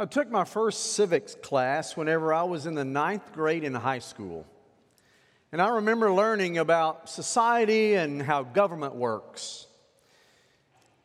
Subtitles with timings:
[0.00, 3.98] I took my first civics class whenever I was in the ninth grade in high
[3.98, 4.46] school.
[5.52, 9.66] And I remember learning about society and how government works.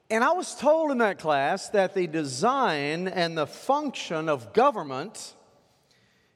[0.10, 5.36] And I was told in that class that the design and the function of government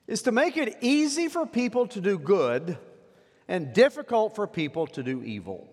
[0.05, 2.77] is to make it easy for people to do good
[3.47, 5.65] and difficult for people to do evil.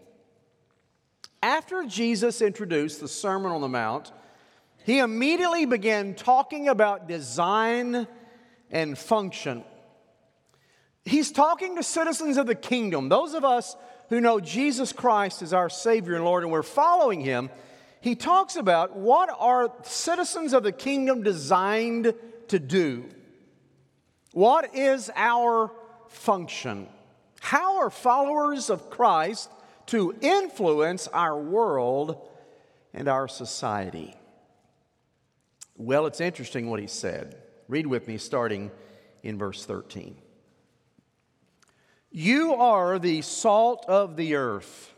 [1.43, 4.13] After Jesus introduced the Sermon on the Mount,
[4.87, 8.07] he immediately began talking about design
[8.71, 9.65] and function.
[11.05, 13.75] He's talking to citizens of the kingdom, those of us
[14.11, 17.51] who know Jesus Christ as our Savior and Lord, and we're following Him.
[18.01, 22.15] He talks about what are citizens of the kingdom designed
[22.47, 23.07] to do?
[24.35, 25.73] What is our
[26.07, 26.87] function?
[27.41, 29.51] How are followers of Christ
[29.87, 32.25] to influence our world
[32.95, 34.15] and our society?
[35.77, 37.37] Well, it's interesting what he said.
[37.69, 38.71] Read with me, starting
[39.23, 40.17] in verse 13.
[42.11, 44.95] You are the salt of the earth.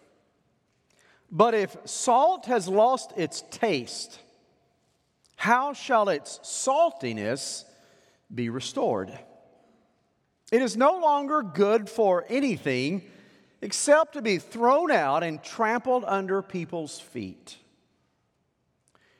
[1.30, 4.20] But if salt has lost its taste,
[5.36, 7.64] how shall its saltiness
[8.32, 9.16] be restored?
[10.50, 13.02] It is no longer good for anything
[13.60, 17.56] except to be thrown out and trampled under people's feet.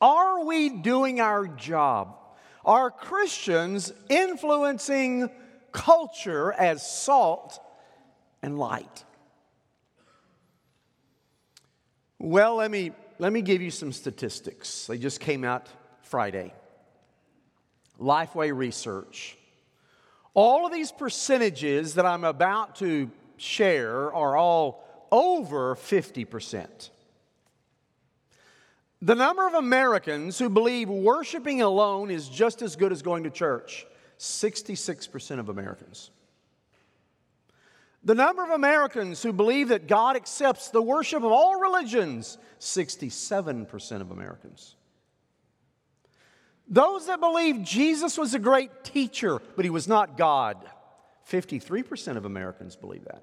[0.00, 2.16] Are we doing our job?
[2.64, 5.30] Are Christians influencing
[5.72, 7.60] culture as salt
[8.42, 9.04] and light?
[12.18, 14.86] Well, let me, let me give you some statistics.
[14.86, 15.68] They just came out
[16.02, 16.52] Friday.
[18.00, 19.38] Lifeway Research.
[20.34, 26.90] All of these percentages that I'm about to share are all over 50%.
[29.02, 33.30] The number of Americans who believe worshiping alone is just as good as going to
[33.30, 33.86] church
[34.18, 36.10] 66% of Americans.
[38.02, 44.00] The number of Americans who believe that God accepts the worship of all religions 67%
[44.00, 44.76] of Americans.
[46.68, 50.56] Those that believe Jesus was a great teacher, but he was not God
[51.28, 53.22] 53% of Americans believe that.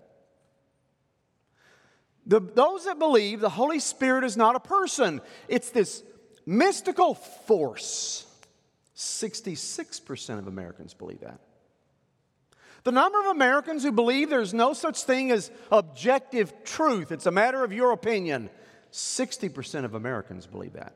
[2.25, 6.03] The, those that believe the Holy Spirit is not a person, it's this
[6.45, 8.25] mystical force.
[8.95, 11.39] 66% of Americans believe that.
[12.83, 17.31] The number of Americans who believe there's no such thing as objective truth, it's a
[17.31, 18.49] matter of your opinion,
[18.91, 20.95] 60% of Americans believe that.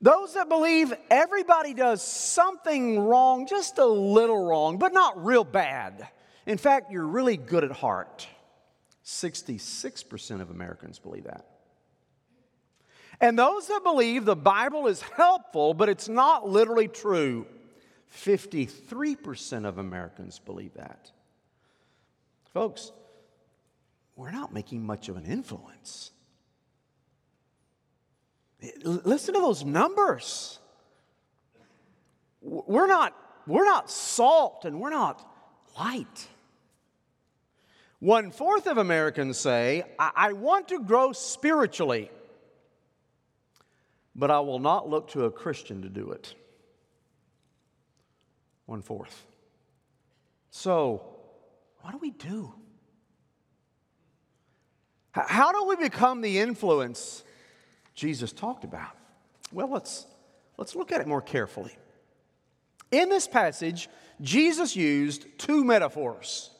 [0.00, 6.08] Those that believe everybody does something wrong, just a little wrong, but not real bad.
[6.46, 8.26] In fact, you're really good at heart.
[9.04, 11.46] 66% of Americans believe that.
[13.20, 17.46] And those that believe the Bible is helpful, but it's not literally true,
[18.16, 21.10] 53% of Americans believe that.
[22.52, 22.92] Folks,
[24.16, 26.10] we're not making much of an influence.
[28.82, 30.58] Listen to those numbers.
[32.42, 33.14] We're not,
[33.46, 35.26] we're not salt and we're not
[35.78, 36.26] light.
[38.00, 42.10] One fourth of Americans say, I, I want to grow spiritually,
[44.16, 46.34] but I will not look to a Christian to do it.
[48.64, 49.26] One fourth.
[50.50, 51.02] So,
[51.82, 52.54] what do we do?
[55.12, 57.22] How do we become the influence
[57.94, 58.96] Jesus talked about?
[59.52, 60.06] Well, let's,
[60.56, 61.76] let's look at it more carefully.
[62.90, 63.88] In this passage,
[64.20, 66.50] Jesus used two metaphors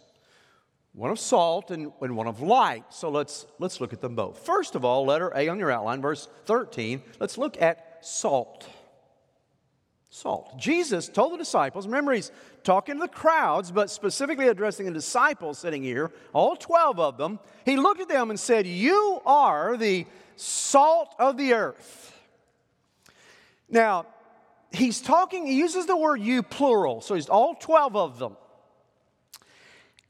[0.92, 2.84] one of salt and, and one of light.
[2.90, 4.44] So let's, let's look at them both.
[4.44, 8.68] First of all, letter A on your outline, verse 13, let's look at salt.
[10.12, 10.58] Salt.
[10.58, 12.32] Jesus told the disciples, remember, he's
[12.64, 17.38] talking to the crowds, but specifically addressing the disciples sitting here, all 12 of them.
[17.64, 22.12] He looked at them and said, You are the salt of the earth.
[23.68, 24.06] Now,
[24.72, 28.36] he's talking, he uses the word you plural, so he's all 12 of them.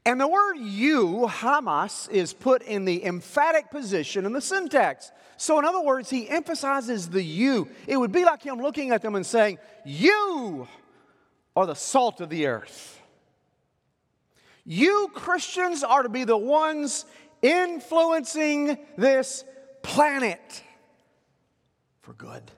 [0.05, 5.11] And the word you, humeis, is put in the emphatic position in the syntax.
[5.37, 7.69] So, in other words, he emphasizes the you.
[7.87, 10.67] It would be like him looking at them and saying, You
[11.55, 12.99] are the salt of the earth.
[14.65, 17.05] You Christians are to be the ones
[17.41, 19.43] influencing this
[19.81, 20.63] planet
[22.01, 22.51] for good.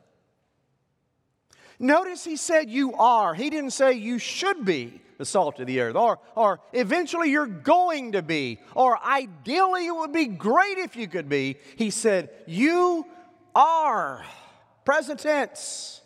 [1.80, 3.34] Notice he said you are.
[3.34, 7.46] He didn't say you should be the salt of the earth, or, or eventually you're
[7.46, 11.58] going to be, or ideally it would be great if you could be.
[11.76, 13.06] He said, You
[13.56, 14.24] are.
[14.86, 16.02] Present tense.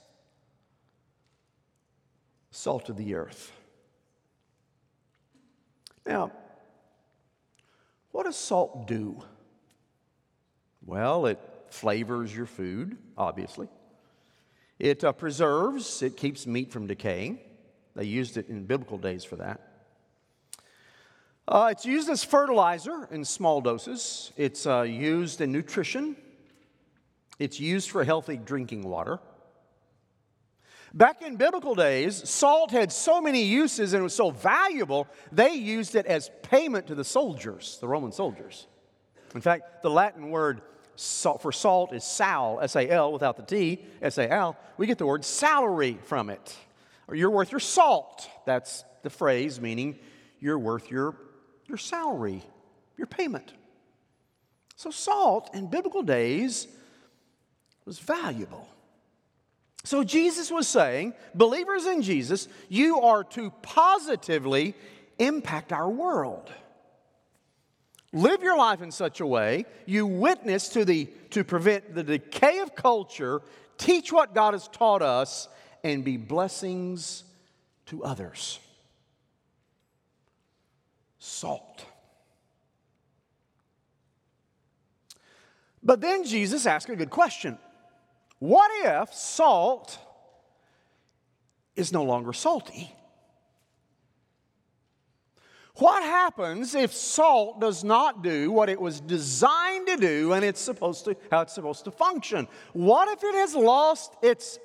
[2.51, 3.51] Salt of the earth.
[6.05, 6.31] Now,
[8.11, 9.21] what does salt do?
[10.85, 13.67] Well, it flavors your food, obviously.
[14.79, 17.39] It uh, preserves, it keeps meat from decaying.
[17.95, 19.61] They used it in biblical days for that.
[21.47, 24.31] Uh, it's used as fertilizer in small doses.
[24.37, 26.15] It's uh, used in nutrition.
[27.39, 29.19] It's used for healthy drinking water.
[30.93, 35.95] Back in biblical days, salt had so many uses and was so valuable, they used
[35.95, 38.67] it as payment to the soldiers, the Roman soldiers.
[39.35, 40.61] In fact, the Latin word
[40.97, 44.57] for salt is sal, S A L, without the T, S A L.
[44.77, 46.57] We get the word salary from it
[47.07, 48.29] or you're worth your salt.
[48.45, 49.97] That's the phrase meaning
[50.39, 51.15] you're worth your,
[51.67, 52.43] your salary,
[52.97, 53.53] your payment.
[54.75, 56.67] So, salt in biblical days
[57.85, 58.67] was valuable.
[59.83, 64.75] So, Jesus was saying, believers in Jesus, you are to positively
[65.17, 66.51] impact our world.
[68.13, 72.59] Live your life in such a way you witness to, the, to prevent the decay
[72.59, 73.41] of culture,
[73.77, 75.47] teach what God has taught us,
[75.83, 77.23] and be blessings
[77.87, 78.59] to others.
[81.19, 81.85] Salt.
[85.83, 87.57] But then Jesus asked a good question
[88.39, 89.97] What if salt
[91.75, 92.93] is no longer salty?
[95.79, 100.61] What happens if salt does not do what it was designed to do and it's
[100.61, 102.47] supposed to how it's supposed to function?
[102.73, 104.59] What if it has lost its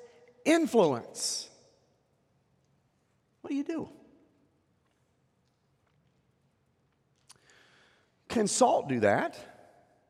[0.45, 1.49] influence.
[3.41, 3.89] What do you do?
[8.29, 9.37] Can salt do that?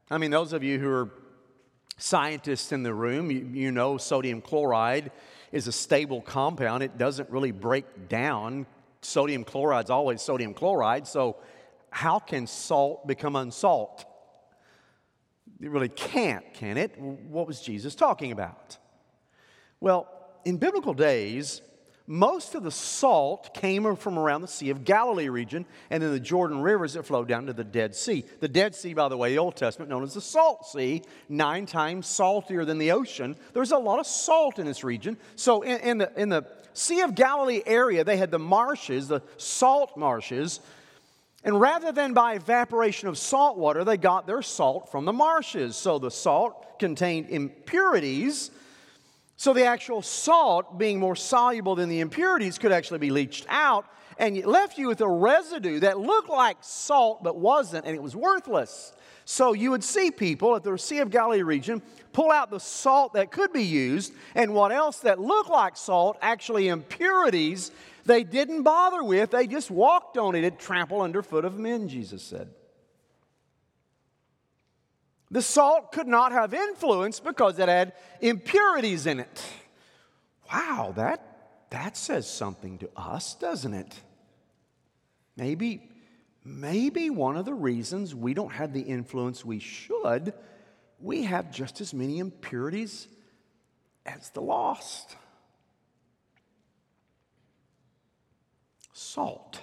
[0.10, 1.10] I mean, those of you who are
[1.98, 5.12] scientists in the room, you, you know sodium chloride
[5.52, 6.84] is a stable compound.
[6.84, 8.66] It doesn't really break down.
[9.06, 11.08] Sodium chloride is always sodium chloride.
[11.08, 11.38] So,
[11.90, 14.06] how can salt become unsalt?
[15.62, 17.00] It really can't, can it?
[17.00, 18.78] What was Jesus talking about?
[19.80, 20.08] Well,
[20.46, 21.62] in biblical days,
[22.06, 26.20] most of the salt came from around the Sea of Galilee region and then the
[26.20, 28.26] Jordan rivers that flowed down to the Dead Sea.
[28.42, 31.66] The Dead Sea, by the way, the Old Testament, known as the Salt Sea, nine
[31.66, 33.38] times saltier than the ocean.
[33.54, 35.18] There's a lot of salt in this region.
[35.38, 39.22] So in, in, the, in the Sea of Galilee area, they had the marshes, the
[39.38, 40.60] salt marshes.
[41.46, 45.78] And rather than by evaporation of salt water, they got their salt from the marshes.
[45.78, 48.52] So the salt contained impurities
[49.36, 53.86] so the actual salt, being more soluble than the impurities, could actually be leached out,
[54.18, 58.02] and it left you with a residue that looked like salt but wasn't, and it
[58.02, 58.94] was worthless.
[59.26, 61.82] So you would see people at the Sea of Galilee region
[62.12, 66.18] pull out the salt that could be used, and what else that looked like salt,
[66.22, 67.72] actually impurities,
[68.06, 69.32] they didn't bother with.
[69.32, 72.50] They just walked on it and trampled underfoot of men, Jesus said.
[75.34, 79.44] The salt could not have influence because it had impurities in it.
[80.54, 83.96] Wow, that, that says something to us, doesn't it?
[85.36, 85.90] Maybe,
[86.46, 90.36] maybe one of the reasons we don't have the influence we should,
[91.00, 93.08] we have just as many impurities
[94.06, 95.16] as the lost.
[98.94, 99.62] Salt.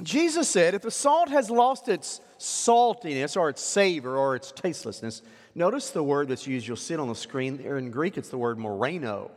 [0.00, 5.22] Jesus said if the salt has lost its saltiness or its savor or its tastelessness.
[5.54, 8.30] Notice the word that's used, you'll see it on the screen there in Greek, it's
[8.30, 9.30] the word moraino.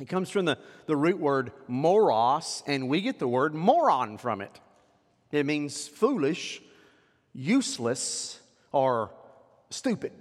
[0.00, 4.40] It comes from the, the root word moros, and we get the word moron from
[4.40, 4.60] it.
[5.32, 6.62] It means foolish,
[7.34, 8.40] useless,
[8.72, 9.10] or
[9.70, 10.12] stupid.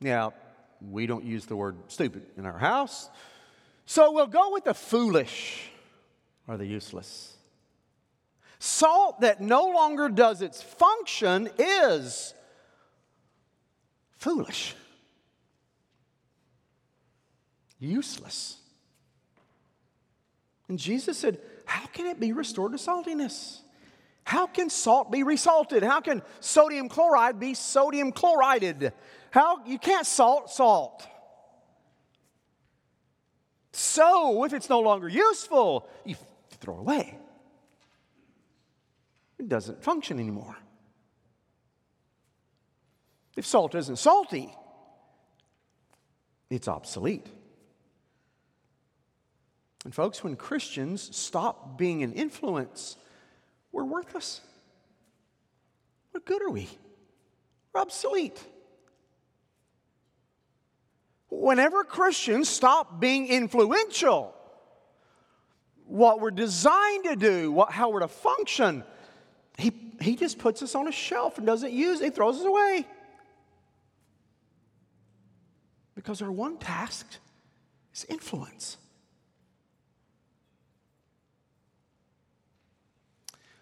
[0.00, 0.34] Now,
[0.90, 3.08] we don't use the word stupid in our house,
[3.86, 5.70] so we'll go with the foolish
[6.48, 7.33] or the useless.
[8.64, 12.32] Salt that no longer does its function is
[14.16, 14.74] foolish,
[17.78, 18.56] useless.
[20.66, 23.58] And Jesus said, How can it be restored to saltiness?
[24.24, 25.82] How can salt be resalted?
[25.82, 28.92] How can sodium chloride be sodium chlorided?
[29.30, 31.06] How you can't salt salt.
[33.74, 36.16] So, if it's no longer useful, you
[36.62, 37.18] throw it away.
[39.38, 40.56] It doesn't function anymore.
[43.36, 44.54] If salt isn't salty,
[46.50, 47.26] it's obsolete.
[49.84, 52.96] And, folks, when Christians stop being an influence,
[53.70, 54.40] we're worthless.
[56.12, 56.68] What good are we?
[57.72, 58.42] We're obsolete.
[61.28, 64.32] Whenever Christians stop being influential,
[65.86, 68.84] what we're designed to do, what, how we're to function,
[69.58, 72.44] he, he just puts us on a shelf and doesn't use it, he throws us
[72.44, 72.86] away.
[75.94, 77.06] Because our one task
[77.94, 78.76] is influence.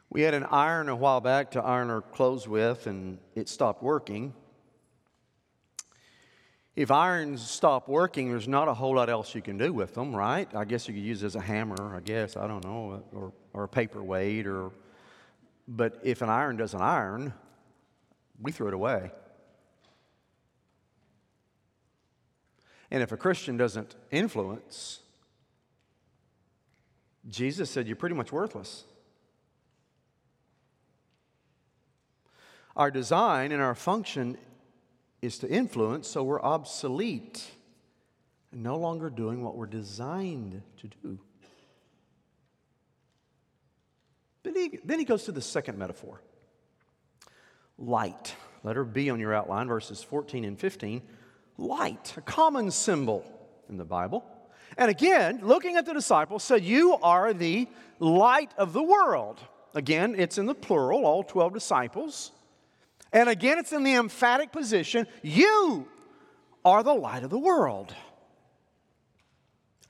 [0.08, 3.82] We had an iron a while back to iron our clothes with, and it stopped
[3.82, 4.34] working.
[6.74, 10.14] If irons stop working, there's not a whole lot else you can do with them,
[10.14, 10.48] right?
[10.54, 13.32] I guess you could use it as a hammer, I guess, I don't know, or,
[13.52, 14.72] or a paperweight, or.
[15.66, 17.32] But if an iron doesn't iron,
[18.40, 19.12] we throw it away.
[22.90, 25.00] And if a Christian doesn't influence,
[27.28, 28.84] Jesus said you're pretty much worthless.
[32.76, 34.36] Our design and our function
[35.20, 37.50] is to influence, so we're obsolete
[38.50, 41.18] and no longer doing what we're designed to do.
[44.42, 46.20] Then he, then he goes to the second metaphor
[47.78, 48.34] light.
[48.64, 51.02] Letter B on your outline, verses 14 and 15.
[51.58, 53.24] Light, a common symbol
[53.68, 54.24] in the Bible.
[54.78, 59.40] And again, looking at the disciples, said, You are the light of the world.
[59.74, 62.30] Again, it's in the plural, all 12 disciples.
[63.12, 65.88] And again, it's in the emphatic position you
[66.64, 67.94] are the light of the world.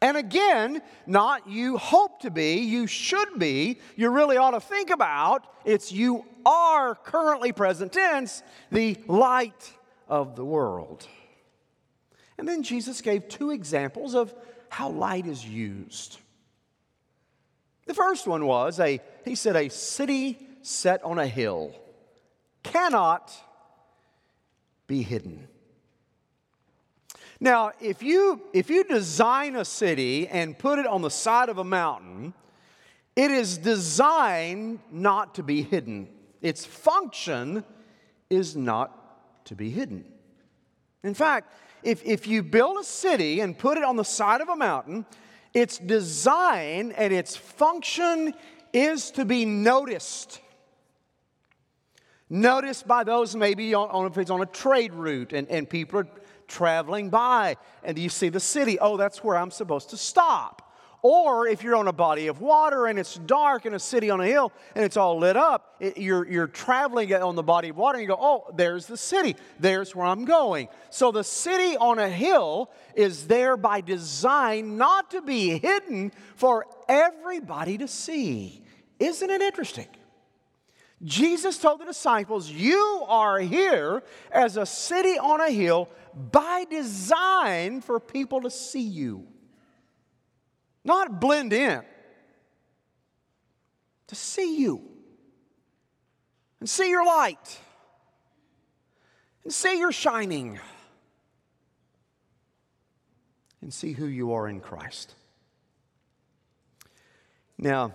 [0.02, 4.90] And again, not you hope to be, you should be, you really ought to think
[4.90, 5.46] about.
[5.64, 8.42] It's you are currently present tense,
[8.72, 9.72] the light
[10.08, 11.06] of the world.
[12.36, 14.34] And then Jesus gave two examples of
[14.70, 16.18] how light is used.
[17.86, 21.76] The first one was a, he said, a city set on a hill
[22.64, 23.32] cannot
[24.88, 25.46] be hidden.
[27.42, 31.58] Now, if you, if you design a city and put it on the side of
[31.58, 32.34] a mountain,
[33.16, 36.06] it is designed not to be hidden.
[36.40, 37.64] Its function
[38.30, 40.04] is not to be hidden.
[41.02, 44.48] In fact, if, if you build a city and put it on the side of
[44.48, 45.04] a mountain,
[45.52, 48.34] its design and its function
[48.72, 50.38] is to be noticed
[52.30, 55.98] noticed by those maybe on, on, if it's on a trade route and, and people
[56.00, 56.08] are
[56.52, 58.78] traveling by and you see the city.
[58.78, 60.68] Oh, that's where I'm supposed to stop.
[61.04, 64.20] Or if you're on a body of water and it's dark in a city on
[64.20, 67.76] a hill and it's all lit up, it, you're, you're traveling on the body of
[67.76, 69.34] water and you go, oh, there's the city.
[69.58, 70.68] There's where I'm going.
[70.90, 76.66] So the city on a hill is there by design not to be hidden for
[76.88, 78.62] everybody to see.
[79.00, 79.88] Isn't it interesting?
[81.04, 85.88] Jesus told the disciples, You are here as a city on a hill
[86.30, 89.26] by design for people to see you,
[90.84, 91.82] not blend in,
[94.06, 94.82] to see you.
[96.62, 97.58] And see your light.
[99.42, 100.60] And see your shining.
[103.60, 105.16] And see who you are in Christ.
[107.58, 107.94] Now,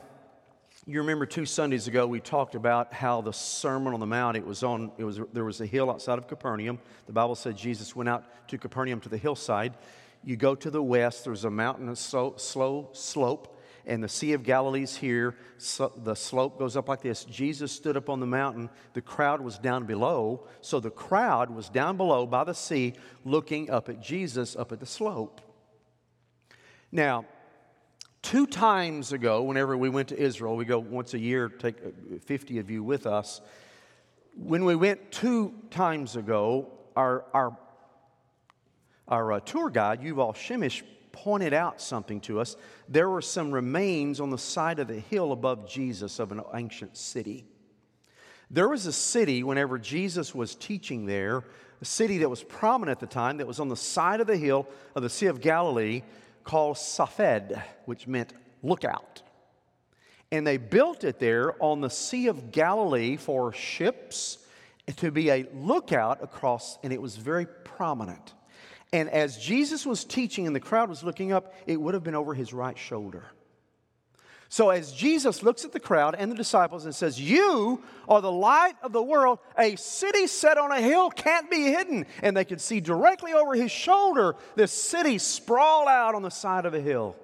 [0.89, 4.45] you remember two Sundays ago we talked about how the Sermon on the Mount, it
[4.45, 6.79] was on, it was, there was a hill outside of Capernaum.
[7.07, 9.73] The Bible said Jesus went out to Capernaum to the hillside.
[10.23, 14.31] You go to the west, there's a mountain, a slow, slow slope, and the Sea
[14.31, 15.35] of Galilee's here.
[15.57, 17.25] So the slope goes up like this.
[17.25, 18.69] Jesus stood up on the mountain.
[18.93, 20.47] The crowd was down below.
[20.61, 22.93] So the crowd was down below by the sea
[23.25, 25.41] looking up at Jesus up at the slope.
[26.93, 27.25] Now,
[28.27, 31.77] Two times ago, whenever we went to Israel, we go once a year, take
[32.25, 33.39] 50 of you with us.
[34.35, 37.57] When we went two times ago, our, our,
[39.07, 42.57] our uh, tour guide, Yuval Shemish, pointed out something to us.
[42.89, 46.97] There were some remains on the side of the hill above Jesus of an ancient
[46.97, 47.45] city.
[48.51, 51.45] There was a city, whenever Jesus was teaching there,
[51.81, 54.35] a city that was prominent at the time, that was on the side of the
[54.35, 56.01] hill of the Sea of Galilee,
[56.47, 57.53] called Safed,
[57.85, 59.21] which meant lookout.
[60.31, 64.39] And they built it there on the Sea of Galilee for ships
[64.95, 68.33] to be a lookout across, and it was very prominent.
[68.93, 72.15] And as Jesus was teaching and the crowd was looking up, it would have been
[72.15, 73.25] over his right shoulder.
[74.49, 78.31] So, as Jesus looks at the crowd and the disciples and says, You are the
[78.31, 82.05] light of the world, a city set on a hill can't be hidden.
[82.23, 86.65] And they could see directly over his shoulder this city sprawl out on the side
[86.65, 87.15] of a hill.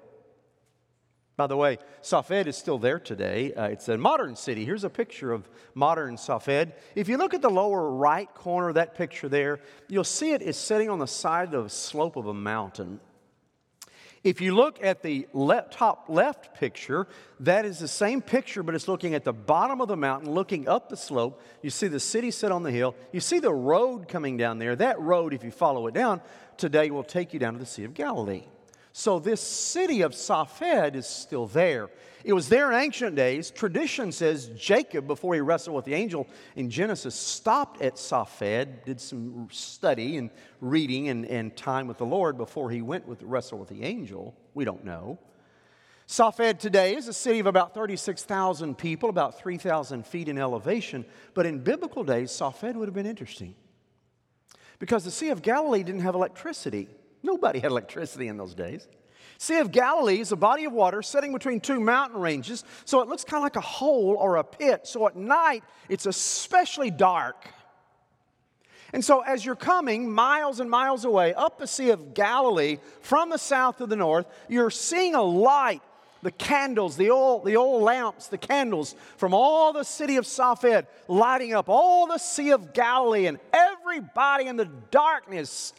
[1.35, 3.53] By the way, Safed is still there today.
[3.53, 4.65] Uh, it's a modern city.
[4.65, 6.73] Here's a picture of modern Safed.
[6.93, 10.43] If you look at the lower right corner of that picture there, you'll see it
[10.43, 12.99] is sitting on the side of the slope of a mountain.
[14.23, 17.07] If you look at the left, top left picture,
[17.41, 20.65] that is the same picture, but it's looking at the bottom of the mountain, looking
[20.67, 21.41] up the slope.
[21.61, 22.95] You see the city set on the hill.
[23.11, 24.77] You see the road coming down there.
[24.77, 26.21] That road, if you follow it down,
[26.55, 28.43] today will take you down to the Sea of Galilee.
[28.95, 31.89] So this city of Safed is still there.
[32.23, 33.49] It was there in ancient days.
[33.49, 39.01] Tradition says Jacob, before he wrestled with the angel in Genesis, stopped at Safed, did
[39.01, 40.29] some study and
[40.61, 43.83] reading and, and time with the Lord before he went with the wrestle with the
[43.83, 44.35] angel.
[44.53, 45.17] We don't know.
[46.05, 51.03] Safed today is a city of about 36,000 people, about 3,000 feet in elevation.
[51.33, 53.55] But in biblical days, Safed would have been interesting
[54.77, 56.89] because the Sea of Galilee didn't have electricity.
[57.23, 58.87] Nobody had electricity in those days.
[59.37, 63.07] Sea of Galilee is a body of water sitting between two mountain ranges, so it
[63.07, 64.85] looks kind of like a hole or a pit.
[64.85, 67.47] So at night, it's especially dark.
[68.93, 73.31] And so, as you're coming miles and miles away up the Sea of Galilee from
[73.31, 75.81] the south to the north, you're seeing a light,
[76.21, 80.85] the candles, the old, the old lamps, the candles from all the city of Safed
[81.07, 85.73] lighting up all the Sea of Galilee, and everybody in the darkness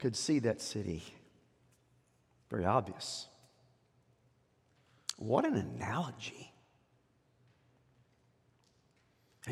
[0.00, 1.02] could see that city.
[2.50, 3.28] Very obvious.
[5.16, 6.52] What an analogy.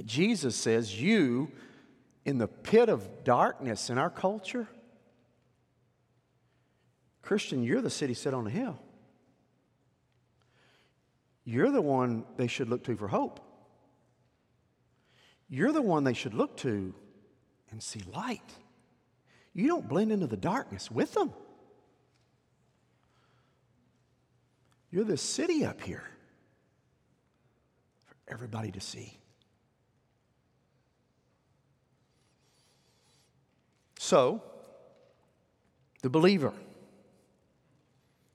[0.04, 1.52] Jesus says, You
[2.24, 4.66] in the pit of darkness in our culture,
[7.22, 8.78] Christian, you're the city set on a hill.
[11.44, 13.40] You're the one they should look to for hope.
[15.48, 16.94] You're the one they should look to
[17.70, 18.54] and see light.
[19.58, 21.32] You don't blend into the darkness with them.
[24.92, 26.04] You're the city up here
[28.06, 29.18] for everybody to see.
[33.98, 34.44] So,
[36.02, 36.52] the believer,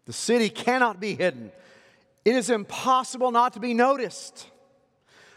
[0.04, 1.54] the city cannot be hidden.
[2.26, 4.48] It is impossible not to be noticed.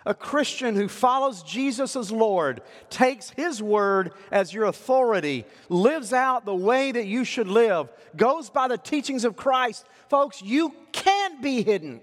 [0.06, 6.44] A Christian who follows Jesus as Lord, takes His word as your authority, lives out
[6.44, 11.42] the way that you should live, goes by the teachings of Christ, folks, you can't
[11.42, 12.00] be hidden.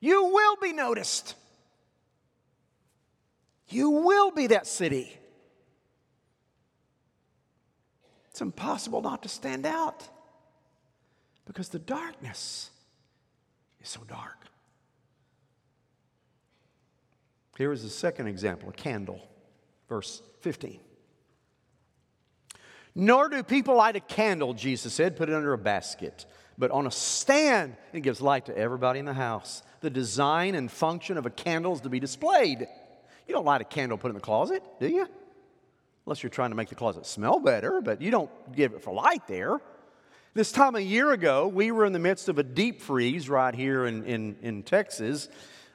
[0.00, 1.36] You will be noticed.
[3.68, 5.16] You will be that city.
[8.30, 10.02] It's impossible not to stand out
[11.46, 12.70] because the darkness
[13.80, 14.41] is so dark.
[17.58, 19.20] Here is the second example a candle,
[19.88, 20.80] verse 15.
[22.94, 26.26] Nor do people light a candle, Jesus said, put it under a basket,
[26.58, 27.76] but on a stand.
[27.92, 29.62] It gives light to everybody in the house.
[29.80, 32.66] The design and function of a candle is to be displayed.
[33.26, 35.08] You don't light a candle, put it in the closet, do you?
[36.06, 38.92] Unless you're trying to make the closet smell better, but you don't give it for
[38.92, 39.60] light there.
[40.34, 43.54] This time a year ago, we were in the midst of a deep freeze right
[43.54, 45.28] here in, in, in Texas,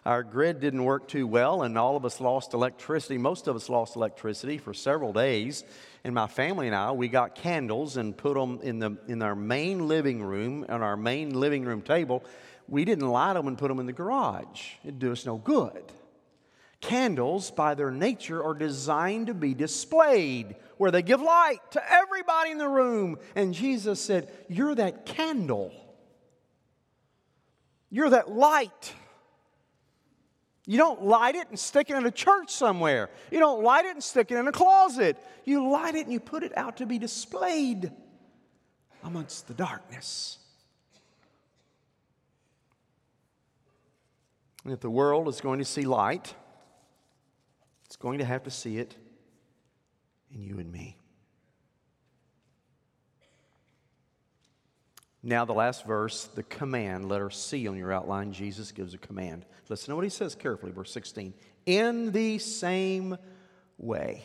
[0.08, 3.18] our grid didn't work too well, and all of us lost electricity.
[3.18, 5.66] Most of us lost electricity for several days.
[6.06, 9.36] And my family and I, we got candles and put them in, the, in our
[9.36, 12.24] main living room, on our main living room table.
[12.70, 15.84] We didn't light them and put them in the garage, it'd do us no good.
[16.80, 22.52] Candles, by their nature, are designed to be displayed, where they give light to everybody
[22.52, 23.18] in the room.
[23.36, 25.74] And Jesus said, You're that candle.
[27.90, 28.94] You're that light.
[30.70, 33.10] You don't light it and stick it in a church somewhere.
[33.32, 35.18] You don't light it and stick it in a closet.
[35.46, 37.90] You light it and you put it out to be displayed
[39.02, 40.40] amongst the darkness.
[44.66, 46.36] And if the world is going to see light,
[47.86, 48.94] it's going to have to see it
[50.34, 50.97] in you and me.
[55.28, 59.46] Now, the last verse, the command, letter C on your outline, Jesus gives a command.
[59.68, 61.34] Listen to what he says carefully, verse 16.
[61.66, 63.18] In the same
[63.78, 64.24] way.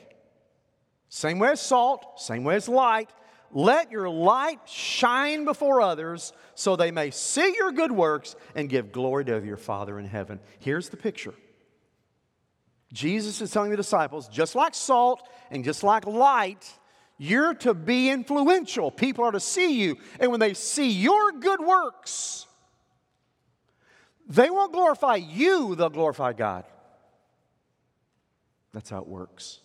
[1.09, 3.11] Same way as salt, same way as light.
[3.51, 8.93] let your light shine before others so they may see your good works and give
[8.93, 10.39] glory to your Father in heaven.
[10.61, 11.35] Here's the picture
[12.93, 16.73] Jesus is telling the disciples, just like salt and just like light,
[17.19, 18.91] you're to be influential.
[18.91, 19.97] People are to see you.
[20.19, 22.47] And when they see your good works,
[24.29, 26.65] they won't glorify you, they'll glorify God.
[28.73, 29.61] That's how it works.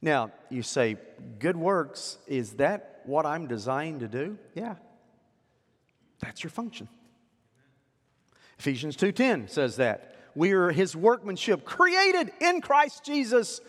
[0.00, 0.96] Now, you say,
[1.38, 4.38] good works, is that what I'm designed to do?
[4.54, 4.76] Yeah.
[6.20, 6.88] That's your function.
[8.58, 10.16] Ephesians 2:10 says that.
[10.34, 13.60] We are his workmanship created in Christ Jesus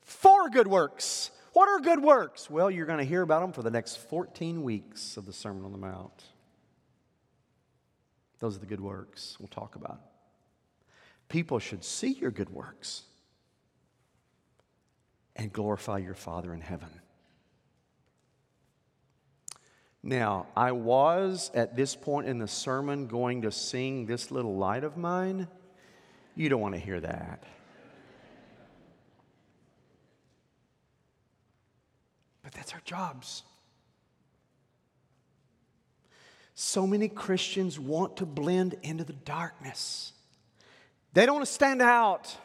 [0.00, 1.30] for good works.
[1.52, 2.48] What are good works?
[2.48, 5.64] Well, you're going to hear about them for the next 14 weeks of the Sermon
[5.64, 6.24] on the Mount.
[8.38, 10.00] Those are the good works we'll talk about.
[11.28, 13.02] People should see your good works
[15.36, 16.88] and glorify your Father in heaven.
[20.02, 24.82] Now, I was at this point in the sermon going to sing this little light
[24.82, 25.46] of mine.
[26.34, 27.44] You don't want to hear that.
[32.42, 33.42] But that's our jobs.
[36.54, 40.12] So many Christians want to blend into the darkness.
[41.12, 42.36] They don't want to stand out.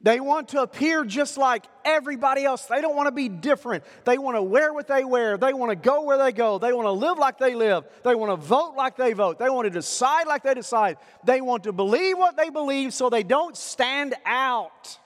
[0.00, 2.66] They want to appear just like everybody else.
[2.66, 3.84] They don't want to be different.
[4.04, 5.36] They want to wear what they wear.
[5.36, 6.58] They want to go where they go.
[6.58, 7.84] They want to live like they live.
[8.02, 9.38] They want to vote like they vote.
[9.38, 10.96] They want to decide like they decide.
[11.22, 14.98] They want to believe what they believe so they don't stand out.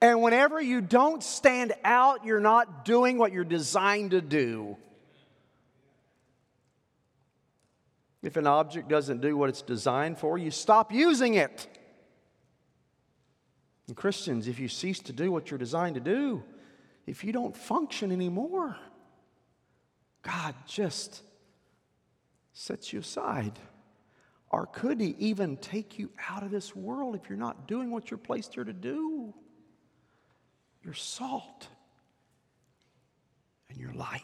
[0.00, 4.76] And whenever you don't stand out, you're not doing what you're designed to do.
[8.22, 11.66] If an object doesn't do what it's designed for, you stop using it.
[13.86, 16.42] And Christians, if you cease to do what you're designed to do,
[17.06, 18.76] if you don't function anymore,
[20.22, 21.22] God just
[22.52, 23.58] sets you aside.
[24.50, 28.10] Or could He even take you out of this world if you're not doing what
[28.10, 29.32] you're placed here to do?
[30.86, 31.68] You're salt
[33.68, 34.22] and you're light.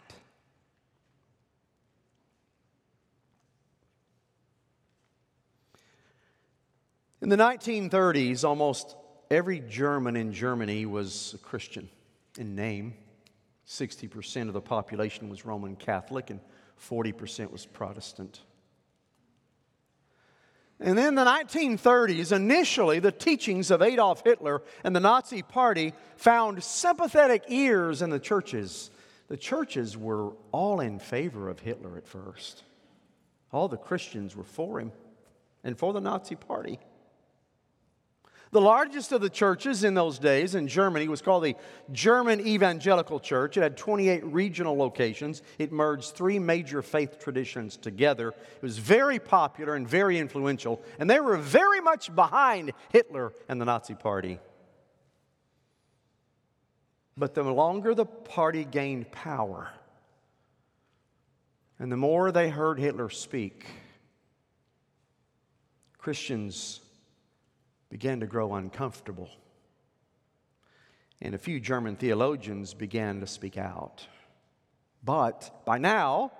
[7.21, 8.97] In the 1930s, almost
[9.33, 11.89] Every German in Germany was a Christian
[12.37, 12.93] in name.
[13.67, 16.39] 60% of the population was Roman Catholic and
[16.79, 18.41] 40% was Protestant.
[20.83, 26.63] And then the 1930s, initially, the teachings of Adolf Hitler and the Nazi Party found
[26.63, 28.91] sympathetic ears in the churches.
[29.29, 32.65] The churches were all in favor of Hitler at first.
[33.53, 34.91] All the Christians were for him
[35.63, 36.81] and for the Nazi Party.
[38.53, 41.57] The largest of the churches in those days in Germany was called the
[41.91, 43.57] German Evangelical Church.
[43.57, 45.41] It had 28 regional locations.
[45.59, 48.29] It merged three major faith traditions together.
[48.29, 53.59] It was very popular and very influential, and they were very much behind Hitler and
[53.59, 54.39] the Nazi Party.
[57.17, 59.71] But the longer the party gained power,
[61.79, 63.65] and the more they heard Hitler speak,
[65.97, 66.82] Christians
[67.93, 69.29] began to grow uncomfortable.
[71.21, 74.07] And a few German theologians began to speak out.
[75.05, 76.33] But by now,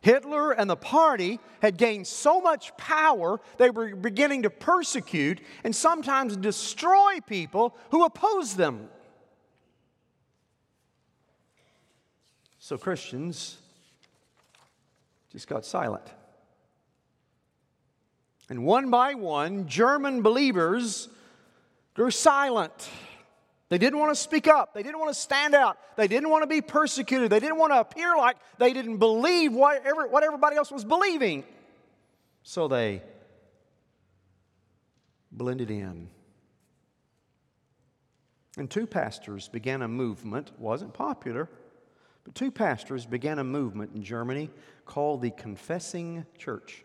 [0.00, 5.74] Hitler and the party had gained so much power, they were beginning to persecute and
[5.74, 8.88] sometimes destroy people who opposed them.
[12.58, 13.58] So Christians
[15.30, 16.10] just got silent.
[18.52, 21.08] And one by one, German believers
[21.94, 22.90] grew silent.
[23.70, 24.74] They didn't want to speak up.
[24.74, 25.78] They didn't want to stand out.
[25.96, 27.32] They didn't want to be persecuted.
[27.32, 31.44] They didn't want to appear like they didn't believe whatever, what everybody else was believing.
[32.42, 33.00] So they
[35.30, 36.10] blended in.
[38.58, 41.48] And two pastors began a movement, wasn't popular,
[42.22, 44.50] but two pastors began a movement in Germany
[44.84, 46.84] called the Confessing Church.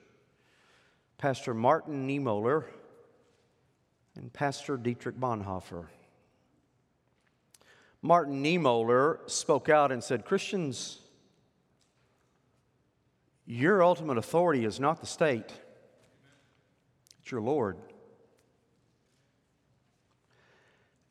[1.18, 2.66] Pastor Martin Niemöller
[4.16, 5.88] and Pastor Dietrich Bonhoeffer.
[8.04, 11.00] Martin Niemöller spoke out and said, Christians,
[13.48, 15.52] your ultimate authority is not the state,
[17.20, 17.78] it's your Lord.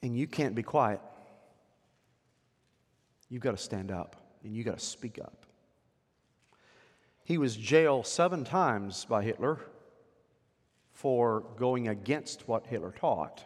[0.02, 1.00] And you can't be quiet.
[3.28, 4.14] You've got to stand up
[4.44, 5.46] and you've got to speak up.
[7.24, 9.58] He was jailed seven times by Hitler
[10.96, 13.44] for going against what Hitler taught.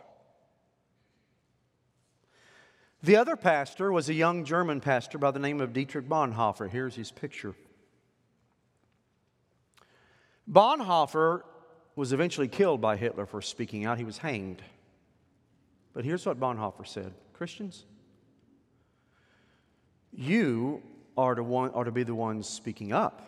[3.03, 6.71] The other pastor was a young German pastor by the name of Dietrich Bonhoeffer.
[6.71, 7.57] Here's his picture.
[10.49, 11.43] Bonhoeffer
[11.97, 13.99] was eventually killed by Hitler for speaking out.
[13.99, 14.63] He was hanged.
[15.93, 17.85] But here's what Bonhoeffer said Christians,
[20.13, 20.83] you
[21.17, 23.27] are to, are to be the ones speaking up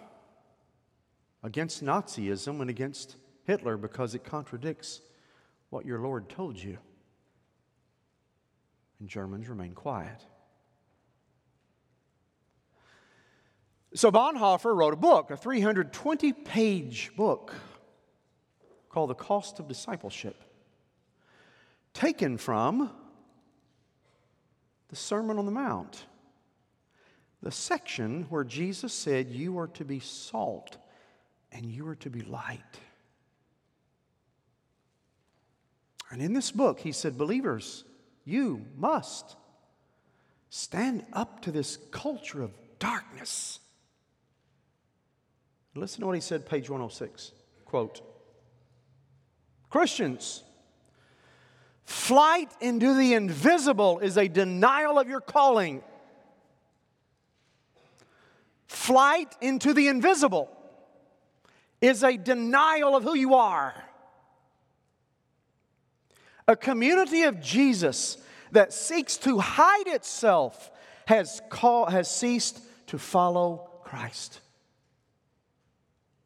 [1.43, 5.01] against Nazism and against Hitler because it contradicts
[5.71, 6.79] what your Lord told you.
[9.01, 10.25] And Germans remain quiet.
[13.95, 17.53] So Bonhoeffer wrote a book, a 320 page book
[18.89, 20.45] called The Cost of Discipleship,
[21.93, 22.91] taken from
[24.89, 26.07] the Sermon on the Mount,
[27.43, 30.77] the section where Jesus said, You are to be salt
[31.51, 32.79] and you are to be light.
[36.13, 37.85] And in this book, he said, Believers,
[38.27, 39.35] you must
[40.51, 43.59] stand up to this culture of darkness.
[45.75, 47.33] Listen to what he said, page 106.
[47.65, 48.03] Quote
[49.71, 50.43] Christians,
[51.85, 55.83] flight into the invisible is a denial of your calling.
[58.67, 60.51] Flight into the invisible
[61.81, 63.75] is a denial of who you are.
[66.49, 68.19] A community of Jesus
[68.51, 70.71] that seeks to hide itself
[71.07, 74.41] has, call, has ceased to follow Christ.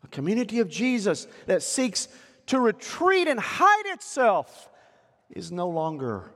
[0.05, 2.09] A community of Jesus that seeks
[2.47, 4.69] to retreat and hide itself
[5.31, 6.31] is no longer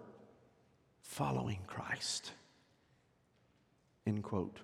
[1.02, 2.32] following Christ.
[4.06, 4.58] End quote.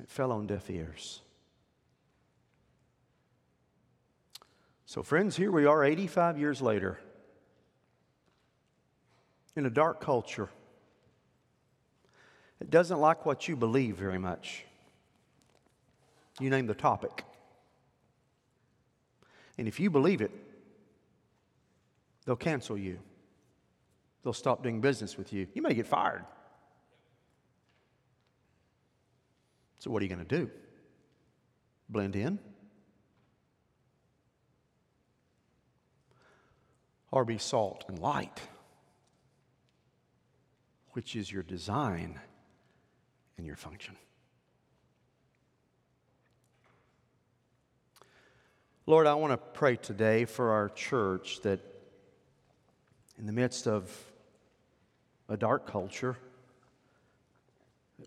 [0.00, 1.20] It fell on deaf ears.
[4.94, 7.00] So, friends, here we are 85 years later
[9.56, 10.48] in a dark culture.
[12.60, 14.64] It doesn't like what you believe very much.
[16.38, 17.24] You name the topic.
[19.58, 20.30] And if you believe it,
[22.24, 23.00] they'll cancel you.
[24.22, 25.48] They'll stop doing business with you.
[25.54, 26.24] You may get fired.
[29.80, 30.52] So, what are you going to do?
[31.88, 32.38] Blend in?
[37.14, 38.40] Or be salt and light,
[40.94, 42.18] which is your design
[43.38, 43.94] and your function.
[48.84, 51.60] Lord, I want to pray today for our church that
[53.16, 53.96] in the midst of
[55.28, 56.16] a dark culture,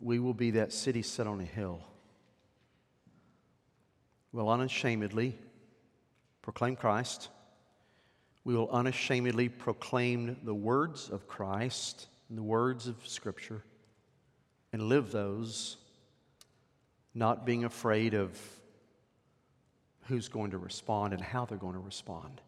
[0.01, 1.79] we will be that city set on a hill.
[4.33, 5.37] We'll unashamedly
[6.41, 7.29] proclaim Christ.
[8.47, 13.61] We will unashamedly proclaim the words of Christ and the words of Scripture
[14.71, 15.75] and live those,
[17.13, 18.39] not being afraid of
[20.03, 22.39] who's going to respond and how they're going to respond.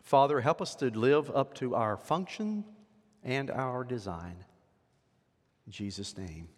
[0.00, 2.62] Father, help us to live up to our function
[3.24, 4.36] and our design.
[5.66, 6.48] In Jesus' name.